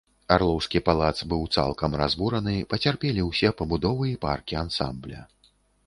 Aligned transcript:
Арлоўскі 0.35 0.79
палац 0.87 1.17
быў 1.33 1.43
цалкам 1.59 1.91
разбураны, 2.03 2.55
пацярпелі 2.73 3.21
ўсе 3.29 3.55
пабудовы 3.61 4.05
і 4.17 4.19
паркі 4.29 4.63
ансамбля. 4.65 5.21